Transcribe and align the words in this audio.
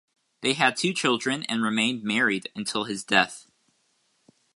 They 0.41 0.53
had 0.53 0.77
two 0.77 0.95
children 0.95 1.43
and 1.43 1.61
remained 1.61 2.01
married 2.03 2.49
until 2.55 2.85
his 2.85 3.03
death. 3.03 3.45